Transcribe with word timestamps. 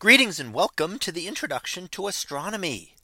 Greetings 0.00 0.40
and 0.40 0.54
welcome 0.54 0.98
to 1.00 1.12
the 1.12 1.28
introduction 1.28 1.86
to 1.88 2.08
astronomy. 2.08 2.94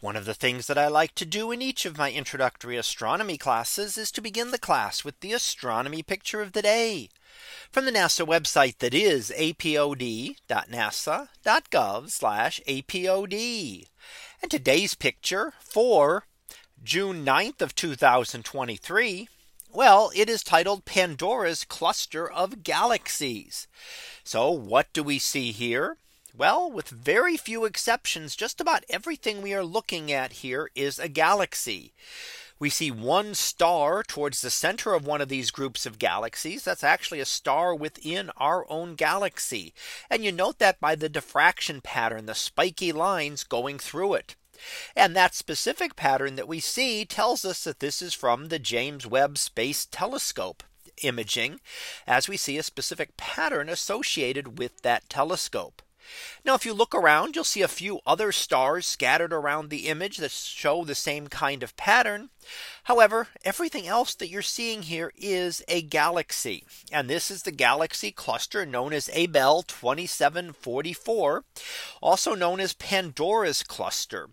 One 0.00 0.14
of 0.14 0.26
the 0.26 0.34
things 0.34 0.66
that 0.66 0.76
I 0.76 0.88
like 0.88 1.14
to 1.14 1.24
do 1.24 1.50
in 1.50 1.62
each 1.62 1.86
of 1.86 1.96
my 1.96 2.12
introductory 2.12 2.76
astronomy 2.76 3.38
classes 3.38 3.96
is 3.96 4.10
to 4.10 4.20
begin 4.20 4.50
the 4.50 4.58
class 4.58 5.06
with 5.06 5.18
the 5.20 5.32
astronomy 5.32 6.02
picture 6.02 6.42
of 6.42 6.52
the 6.52 6.60
day 6.60 7.08
from 7.72 7.86
the 7.86 7.92
NASA 7.92 8.26
website 8.26 8.76
that 8.80 8.92
is 8.92 9.32
apod.nasa.gov 9.34 10.36
apod. 12.68 13.86
And 14.42 14.50
today's 14.50 14.94
picture 14.94 15.54
for 15.60 16.26
June 16.82 17.24
9th 17.24 17.62
of 17.62 17.74
2023. 17.74 19.28
Well, 19.72 20.10
it 20.14 20.28
is 20.28 20.42
titled 20.42 20.84
Pandora's 20.84 21.64
cluster 21.64 22.30
of 22.30 22.62
galaxies. 22.62 23.66
So 24.24 24.50
what 24.50 24.92
do 24.92 25.02
we 25.02 25.18
see 25.18 25.50
here? 25.50 25.96
Well, 26.36 26.68
with 26.68 26.88
very 26.88 27.36
few 27.36 27.64
exceptions, 27.64 28.34
just 28.34 28.60
about 28.60 28.82
everything 28.90 29.40
we 29.40 29.54
are 29.54 29.62
looking 29.62 30.10
at 30.10 30.32
here 30.32 30.68
is 30.74 30.98
a 30.98 31.08
galaxy. 31.08 31.94
We 32.58 32.70
see 32.70 32.90
one 32.90 33.34
star 33.34 34.02
towards 34.02 34.40
the 34.40 34.50
center 34.50 34.94
of 34.94 35.06
one 35.06 35.20
of 35.20 35.28
these 35.28 35.52
groups 35.52 35.86
of 35.86 36.00
galaxies. 36.00 36.64
That's 36.64 36.82
actually 36.82 37.20
a 37.20 37.24
star 37.24 37.72
within 37.72 38.30
our 38.36 38.68
own 38.68 38.96
galaxy. 38.96 39.74
And 40.10 40.24
you 40.24 40.32
note 40.32 40.58
that 40.58 40.80
by 40.80 40.96
the 40.96 41.08
diffraction 41.08 41.80
pattern, 41.80 42.26
the 42.26 42.34
spiky 42.34 42.90
lines 42.90 43.44
going 43.44 43.78
through 43.78 44.14
it. 44.14 44.34
And 44.96 45.14
that 45.14 45.36
specific 45.36 45.94
pattern 45.94 46.34
that 46.34 46.48
we 46.48 46.58
see 46.58 47.04
tells 47.04 47.44
us 47.44 47.62
that 47.62 47.78
this 47.78 48.02
is 48.02 48.12
from 48.12 48.48
the 48.48 48.58
James 48.58 49.06
Webb 49.06 49.38
Space 49.38 49.86
Telescope 49.88 50.64
imaging 51.00 51.60
as 52.08 52.28
we 52.28 52.36
see 52.36 52.58
a 52.58 52.64
specific 52.64 53.16
pattern 53.16 53.68
associated 53.68 54.58
with 54.58 54.82
that 54.82 55.08
telescope. 55.08 55.80
Now 56.44 56.54
if 56.54 56.66
you 56.66 56.74
look 56.74 56.94
around 56.94 57.34
you'll 57.34 57.44
see 57.44 57.62
a 57.62 57.68
few 57.68 58.00
other 58.06 58.32
stars 58.32 58.86
scattered 58.86 59.32
around 59.32 59.70
the 59.70 59.88
image 59.88 60.18
that 60.18 60.30
show 60.30 60.84
the 60.84 60.94
same 60.94 61.28
kind 61.28 61.62
of 61.62 61.76
pattern. 61.76 62.30
However, 62.84 63.28
everything 63.44 63.86
else 63.86 64.14
that 64.14 64.28
you're 64.28 64.42
seeing 64.42 64.82
here 64.82 65.12
is 65.16 65.62
a 65.68 65.80
galaxy. 65.80 66.66
And 66.92 67.08
this 67.08 67.30
is 67.30 67.42
the 67.42 67.50
galaxy 67.50 68.10
cluster 68.10 68.66
known 68.66 68.92
as 68.92 69.08
Abell 69.08 69.62
2744, 69.62 71.44
also 72.02 72.34
known 72.34 72.60
as 72.60 72.74
Pandora's 72.74 73.62
cluster. 73.62 74.28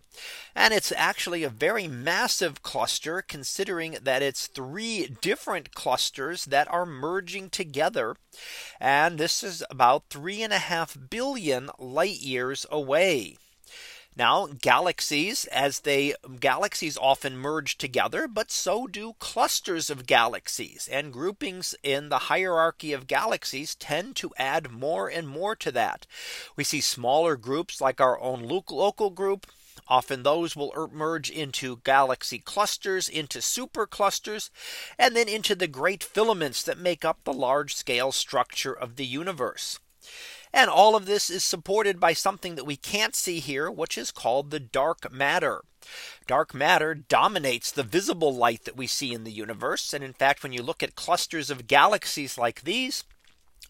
And 0.54 0.74
it's 0.74 0.92
actually 0.94 1.42
a 1.42 1.48
very 1.48 1.88
massive 1.88 2.62
cluster 2.62 3.22
considering 3.22 3.96
that 4.02 4.20
it's 4.20 4.46
three 4.46 5.16
different 5.22 5.74
clusters 5.74 6.44
that 6.44 6.70
are 6.70 6.84
merging 6.84 7.48
together. 7.48 8.16
And 8.78 9.16
this 9.16 9.42
is 9.42 9.64
about 9.70 10.10
three 10.10 10.42
and 10.42 10.52
a 10.52 10.58
half 10.58 10.96
billion 11.08 11.61
light 11.78 12.20
years 12.20 12.66
away. 12.70 13.36
Now 14.14 14.46
galaxies 14.46 15.46
as 15.46 15.80
they 15.80 16.14
galaxies 16.38 16.98
often 16.98 17.36
merge 17.36 17.78
together, 17.78 18.28
but 18.28 18.50
so 18.50 18.86
do 18.86 19.14
clusters 19.18 19.88
of 19.88 20.06
galaxies 20.06 20.86
and 20.92 21.12
groupings 21.12 21.74
in 21.82 22.10
the 22.10 22.28
hierarchy 22.28 22.92
of 22.92 23.06
galaxies 23.06 23.74
tend 23.74 24.16
to 24.16 24.34
add 24.36 24.70
more 24.70 25.08
and 25.08 25.26
more 25.26 25.56
to 25.56 25.72
that. 25.72 26.06
We 26.56 26.64
see 26.64 26.82
smaller 26.82 27.36
groups 27.36 27.80
like 27.80 28.00
our 28.00 28.20
own 28.20 28.42
local 28.42 29.10
group 29.10 29.46
Often 29.88 30.22
those 30.22 30.54
will 30.54 30.72
er, 30.76 30.86
merge 30.88 31.30
into 31.30 31.80
galaxy 31.84 32.38
clusters 32.38 33.08
into 33.08 33.38
superclusters, 33.38 34.50
and 34.98 35.16
then 35.16 35.28
into 35.28 35.54
the 35.54 35.66
great 35.66 36.04
filaments 36.04 36.62
that 36.62 36.78
make 36.78 37.04
up 37.04 37.24
the 37.24 37.32
large 37.32 37.74
scale 37.74 38.12
structure 38.12 38.72
of 38.72 38.96
the 38.96 39.06
universe. 39.06 39.80
And 40.52 40.68
all 40.68 40.94
of 40.94 41.06
this 41.06 41.30
is 41.30 41.42
supported 41.42 41.98
by 41.98 42.12
something 42.12 42.56
that 42.56 42.66
we 42.66 42.76
can't 42.76 43.14
see 43.14 43.40
here, 43.40 43.70
which 43.70 43.96
is 43.96 44.10
called 44.10 44.50
the 44.50 44.60
dark 44.60 45.10
matter. 45.10 45.62
Dark 46.26 46.54
matter 46.54 46.94
dominates 46.94 47.72
the 47.72 47.82
visible 47.82 48.34
light 48.34 48.64
that 48.64 48.76
we 48.76 48.86
see 48.86 49.12
in 49.12 49.24
the 49.24 49.32
universe. 49.32 49.92
And 49.92 50.04
in 50.04 50.12
fact, 50.12 50.42
when 50.42 50.52
you 50.52 50.62
look 50.62 50.82
at 50.82 50.94
clusters 50.94 51.50
of 51.50 51.66
galaxies 51.66 52.36
like 52.36 52.62
these, 52.62 53.04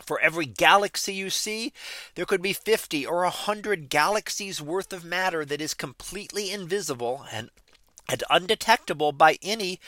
for 0.05 0.19
every 0.21 0.47
galaxy 0.47 1.15
you 1.15 1.31
see, 1.31 1.73
there 2.15 2.27
could 2.27 2.43
be 2.43 2.53
50 2.53 3.07
or 3.07 3.23
100 3.23 3.89
galaxies 3.89 4.61
worth 4.61 4.93
of 4.93 5.05
matter 5.05 5.45
that 5.45 5.61
is 5.61 5.75
completely 5.75 6.51
invisible 6.51 7.25
and, 7.31 7.51
and 8.13 8.23
undetectable 8.29 9.11
by 9.11 9.39
any 9.43 9.81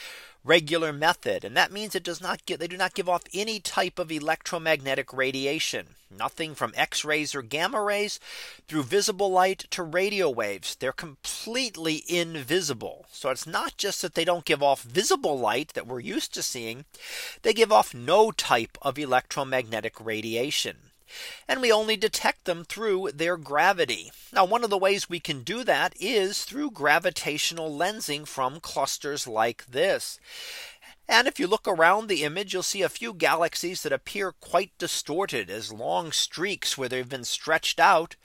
regular 0.45 0.93
method. 0.95 1.45
And 1.45 1.55
that 1.57 1.71
means 1.71 1.95
it 1.95 2.03
does 2.03 2.23
not 2.23 2.47
get 2.47 2.59
they 2.59 2.67
do 2.67 2.77
not 2.77 2.95
give 2.95 3.09
off 3.09 3.23
any 3.35 3.61
type 3.61 3.99
of 3.99 4.11
electromagnetic 4.11 5.12
radiation. 5.12 5.89
Nothing 6.11 6.55
from 6.55 6.73
X 6.75 7.05
rays 7.05 7.35
or 7.35 7.43
gamma 7.43 7.83
rays 7.83 8.19
through 8.67 8.85
visible 8.85 9.31
light 9.31 9.67
to 9.71 9.83
radio 9.83 10.31
waves. 10.31 10.75
They're 10.75 10.93
completely 10.93 12.03
invisible. 12.09 13.05
So 13.11 13.29
it's 13.29 13.47
not 13.47 13.77
just 13.77 14.01
that 14.01 14.15
they 14.15 14.25
don't 14.25 14.45
give 14.45 14.62
off 14.62 14.83
visible 14.83 15.39
light 15.39 15.75
that 15.75 15.87
we're 15.87 16.01
used 16.01 16.33
to 16.35 16.43
seeing. 16.43 16.87
They 17.43 17.53
give 17.53 17.73
off 17.73 17.93
no 17.93 18.31
type 18.31 18.79
of 18.81 18.99
electromagnetic 18.99 20.03
radiation 20.03 20.77
and 21.49 21.61
we 21.61 21.73
only 21.73 21.97
detect 21.97 22.45
them 22.45 22.65
through 22.65 23.11
their 23.13 23.37
gravity. 23.37 24.11
Now 24.33 24.45
one 24.45 24.65
of 24.65 24.71
the 24.71 24.79
ways 24.79 25.09
we 25.09 25.21
can 25.21 25.43
do 25.43 25.65
that 25.65 25.95
is 26.01 26.45
through 26.45 26.71
gravitational 26.71 27.71
lensing 27.71 28.27
from 28.27 28.61
clusters 28.61 29.27
like 29.27 29.67
this. 29.67 30.19
And 31.07 31.29
if 31.29 31.39
you 31.39 31.47
look 31.47 31.69
around 31.69 32.07
the 32.07 32.25
image, 32.25 32.55
you'll 32.55 32.63
see 32.63 32.81
a 32.81 32.89
few 32.89 33.13
galaxies 33.13 33.83
that 33.83 33.93
appear 33.93 34.33
quite 34.33 34.73
distorted 34.79 35.51
as 35.51 35.73
long 35.73 36.13
streaks 36.13 36.79
where 36.79 36.89
they've 36.89 37.09
been 37.09 37.25
stretched 37.25 37.79
out. 37.79 38.17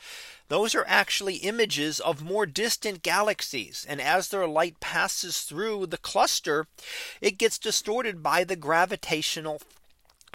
Those 0.48 0.74
are 0.74 0.86
actually 0.88 1.36
images 1.36 2.00
of 2.00 2.24
more 2.24 2.46
distant 2.46 3.04
galaxies. 3.04 3.86
And 3.88 4.02
as 4.02 4.30
their 4.30 4.48
light 4.48 4.80
passes 4.80 5.42
through 5.42 5.88
the 5.88 5.98
cluster, 5.98 6.68
it 7.22 7.38
gets 7.38 7.60
distorted 7.60 8.24
by 8.24 8.46
the 8.46 8.56
gravitational 8.56 9.62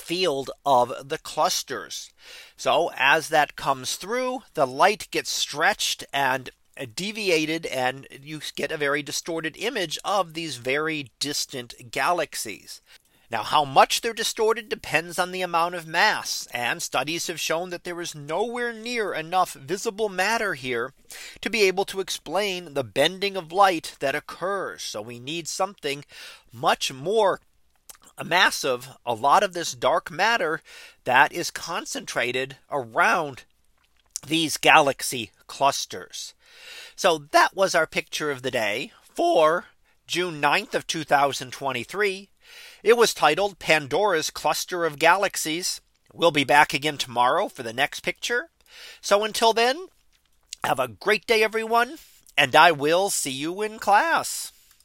field 0.01 0.51
of 0.65 1.09
the 1.09 1.19
clusters. 1.19 2.13
So 2.57 2.91
as 2.97 3.29
that 3.29 3.57
comes 3.57 3.97
through, 3.97 4.41
the 4.55 4.67
light 4.67 5.09
gets 5.11 5.31
stretched 5.31 6.05
and 6.13 6.51
deviated 6.95 7.67
and 7.67 8.07
you 8.11 8.41
get 8.57 8.73
a 8.73 8.77
very 8.77 9.03
distorted 9.03 9.57
image 9.57 9.99
of 10.05 10.35
these 10.35 10.57
very 10.57 11.11
distant 11.21 11.91
galaxies. 11.91 12.81
Now 13.31 13.43
how 13.43 13.65
much 13.65 14.01
they're 14.01 14.13
distorted 14.13 14.69
depends 14.69 15.19
on 15.19 15.33
the 15.33 15.43
amount 15.43 15.75
of 15.75 15.87
mass 15.87 16.47
and 16.53 16.83
studies 16.83 17.27
have 17.27 17.41
shown 17.41 17.71
that 17.71 17.85
there 17.85 18.01
is 18.01 18.15
nowhere 18.15 18.73
near 18.73 19.15
enough 19.15 19.55
visible 19.55 20.09
matter 20.09 20.55
here 20.55 20.93
to 21.41 21.51
be 21.51 21.63
able 21.63 21.85
to 21.87 22.01
explain 22.01 22.75
the 22.75 22.85
bending 22.85 23.37
of 23.37 23.51
light 23.51 23.97
that 24.01 24.15
occurs. 24.15 24.83
So 24.83 25.01
we 25.01 25.19
need 25.19 25.49
something 25.49 26.05
much 26.53 26.93
more 26.93 27.41
massive 28.23 28.91
a 29.05 29.15
lot 29.15 29.43
of 29.43 29.55
this 29.55 29.73
dark 29.73 30.11
matter 30.11 30.61
that 31.05 31.33
is 31.33 31.51
concentrated 31.51 32.57
around 32.71 33.45
these 34.27 34.57
galaxy 34.57 35.31
clusters. 35.47 36.35
So 36.95 37.19
that 37.33 37.57
was 37.57 37.75
our 37.75 37.87
picture 37.87 38.31
of 38.31 38.43
the 38.43 38.51
day 38.51 38.93
for 39.03 39.67
June 40.07 40.41
9th 40.41 40.75
of 40.75 40.87
2023. 40.87 42.29
It 42.83 42.97
was 42.97 43.15
titled 43.15 43.59
Pandora's 43.59 44.31
cluster 44.31 44.85
of 44.85 44.99
galaxies. 44.99 45.81
We'll 46.13 46.31
be 46.31 46.45
back 46.45 46.75
again 46.75 46.99
tomorrow 46.99 47.49
for 47.49 47.63
the 47.63 47.73
next 47.73 48.01
picture. 48.01 48.51
So 49.01 49.25
until 49.25 49.53
then, 49.53 49.87
have 50.63 50.79
a 50.79 50.89
great 50.89 51.27
day, 51.27 51.43
everyone, 51.43 51.99
and 52.37 52.55
I 52.55 52.73
will 52.73 53.11
see 53.11 53.31
you 53.31 53.63
in 53.63 53.79
class. 53.79 54.53